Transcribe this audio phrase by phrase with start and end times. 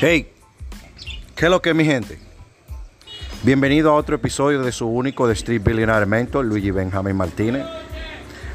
[0.00, 0.28] Hey,
[1.36, 2.18] ¿qué es lo que es mi gente?
[3.44, 7.64] Bienvenido a otro episodio de su único de Street Billionaire Mentor, Luigi Benjamin Martínez,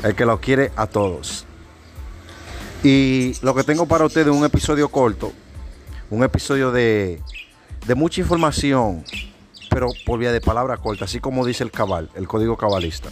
[0.04, 1.46] el que lo quiere a todos.
[2.84, 5.32] Y lo que tengo para ustedes es un episodio corto,
[6.10, 7.22] un episodio de,
[7.88, 9.06] de mucha información,
[9.70, 13.12] pero por vía de palabra corta, así como dice el cabal, el código cabalista.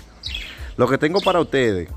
[0.76, 1.90] Lo que tengo para ustedes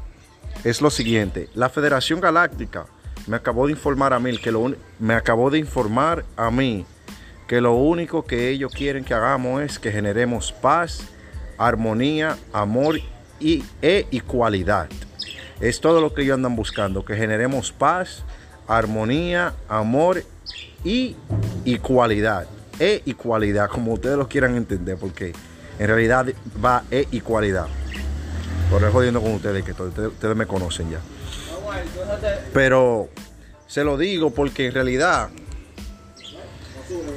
[0.62, 2.86] es lo siguiente, la Federación Galáctica
[3.30, 6.84] me acabó de informar a mí que lo me acabó de informar a mí
[7.46, 11.02] que lo único que ellos quieren que hagamos es que generemos paz,
[11.56, 13.00] armonía, amor
[13.38, 14.88] y, e igualdad.
[15.60, 18.24] Es todo lo que ellos andan buscando, que generemos paz,
[18.66, 20.24] armonía, amor
[20.82, 21.14] y
[21.64, 22.46] igualdad.
[22.80, 25.32] E igualdad, como ustedes lo quieran entender, porque
[25.78, 26.26] en realidad
[26.64, 27.68] va e igualdad.
[28.70, 31.00] Por jodiendo con ustedes, que ustedes me conocen ya.
[32.52, 33.08] Pero
[33.70, 35.28] se lo digo porque en realidad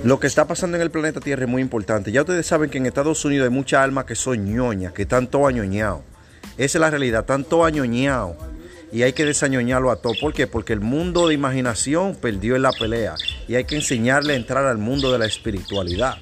[0.04, 2.12] lo que está pasando en el planeta Tierra es muy importante.
[2.12, 5.26] Ya ustedes saben que en Estados Unidos hay muchas almas que son ñoñas, que están
[5.26, 6.02] todo añoñados.
[6.60, 8.36] Esa es la realidad, están todo añoñados.
[8.92, 10.14] Y hay que desañoñarlo a todo.
[10.22, 10.46] ¿Por qué?
[10.46, 13.16] Porque el mundo de imaginación perdió en la pelea.
[13.48, 16.18] Y hay que enseñarle a entrar al mundo de la espiritualidad,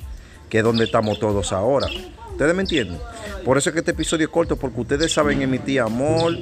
[0.49, 1.87] que es donde estamos todos ahora.
[2.31, 2.99] ¿Ustedes me entienden?
[3.43, 6.37] Por eso es que este episodio es corto, porque ustedes saben emitir amor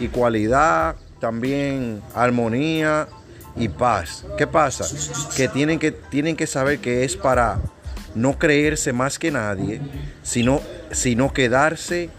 [0.00, 3.08] y cualidad, también armonía
[3.56, 4.24] y paz.
[4.36, 4.84] ¿Qué pasa?
[5.36, 7.58] Que tienen que, tienen que saber que es para
[8.14, 9.80] no creerse más que nadie,
[10.22, 12.10] sino, sino quedarse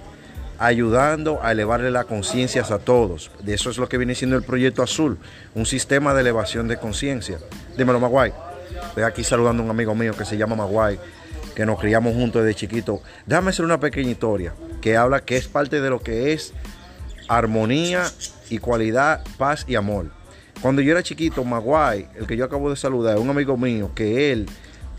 [0.59, 3.31] ayudando a elevarle las conciencias a todos.
[3.41, 5.17] De eso es lo que viene siendo el proyecto azul,
[5.55, 7.39] un sistema de elevación de conciencia.
[7.77, 8.33] Dímelo, Maguay.
[8.89, 10.99] Estoy aquí saludando a un amigo mío que se llama Maguay,
[11.55, 13.01] que nos criamos juntos desde chiquito.
[13.25, 16.53] Déjame hacer una pequeña historia que habla que es parte de lo que es
[17.29, 18.11] armonía
[18.49, 20.07] igualdad, paz y amor.
[20.61, 24.31] Cuando yo era chiquito, Maguay, el que yo acabo de saludar, un amigo mío que
[24.31, 24.45] él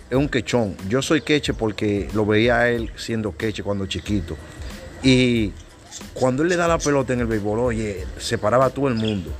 [0.09, 0.77] es un quechón.
[0.89, 4.37] Yo soy queche porque lo veía a él siendo queche cuando chiquito.
[5.03, 5.53] Y
[6.15, 9.31] cuando él le da la pelota en el béisbol, oye, separaba a todo el mundo.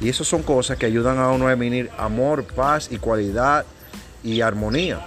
[0.00, 3.64] Y esas son cosas que ayudan a uno a definir amor, paz, igualdad
[4.24, 5.00] y armonía.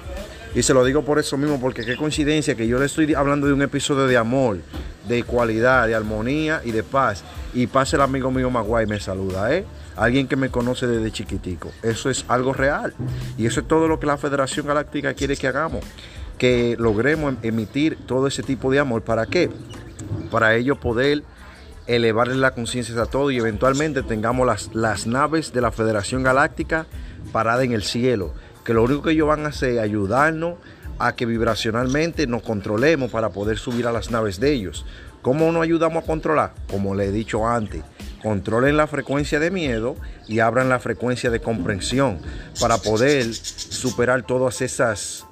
[0.55, 3.47] Y se lo digo por eso mismo, porque qué coincidencia que yo le estoy hablando
[3.47, 4.59] de un episodio de amor,
[5.07, 7.23] de igualdad, de armonía y de paz.
[7.53, 9.65] Y pase el amigo mío Maguay me saluda, ¿eh?
[9.95, 11.71] Alguien que me conoce desde chiquitico.
[11.83, 12.93] Eso es algo real.
[13.37, 15.85] Y eso es todo lo que la Federación Galáctica quiere que hagamos.
[16.37, 19.03] Que logremos emitir todo ese tipo de amor.
[19.03, 19.51] ¿Para qué?
[20.31, 21.23] Para ello poder
[21.85, 26.87] elevarle la conciencia a todos y eventualmente tengamos las, las naves de la Federación Galáctica
[27.31, 28.33] paradas en el cielo.
[28.63, 30.55] Que lo único que ellos van a hacer es ayudarnos
[30.99, 34.85] a que vibracionalmente nos controlemos para poder subir a las naves de ellos.
[35.21, 36.53] ¿Cómo nos ayudamos a controlar?
[36.69, 37.81] Como le he dicho antes,
[38.21, 39.95] controlen la frecuencia de miedo
[40.27, 42.19] y abran la frecuencia de comprensión
[42.59, 45.25] para poder superar todas esas,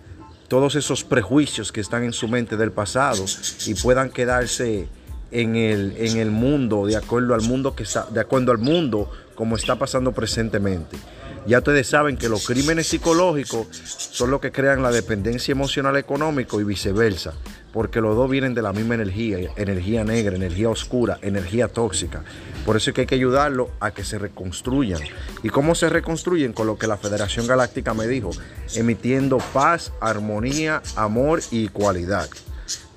[0.48, 3.26] todos esos prejuicios que están en su mente del pasado
[3.66, 4.88] y puedan quedarse
[5.32, 9.56] en el, en el mundo, de acuerdo al mundo que de acuerdo al mundo como
[9.56, 10.98] está pasando presentemente.
[11.48, 16.56] Ya ustedes saben que los crímenes psicológicos son los que crean la dependencia emocional económica
[16.58, 17.34] y viceversa,
[17.74, 22.24] porque los dos vienen de la misma energía, energía negra, energía oscura, energía tóxica.
[22.64, 25.02] Por eso es que hay que ayudarlos a que se reconstruyan.
[25.42, 26.54] ¿Y cómo se reconstruyen?
[26.54, 28.30] Con lo que la Federación Galáctica me dijo,
[28.76, 32.30] emitiendo paz, armonía, amor y igualdad.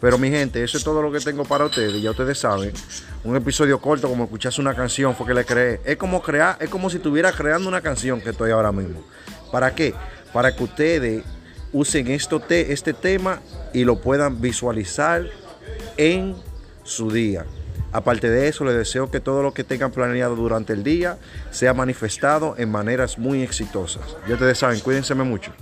[0.04, 2.02] Pero mi gente, eso es todo lo que tengo para ustedes.
[2.02, 2.74] Ya ustedes saben,
[3.24, 5.80] un episodio corto como escucharse una canción fue que le creé.
[5.82, 9.02] Es como crear, es como si estuviera creando una canción que estoy ahora mismo.
[9.50, 9.94] ¿Para qué?
[10.30, 11.24] Para que ustedes
[11.72, 13.40] usen esto este tema
[13.72, 15.24] y lo puedan visualizar
[15.96, 16.36] en
[16.82, 17.46] su día.
[17.90, 21.16] Aparte de eso, les deseo que todo lo que tengan planeado durante el día
[21.50, 24.02] sea manifestado en maneras muy exitosas.
[24.28, 25.54] Ya ustedes saben, cuídense mucho.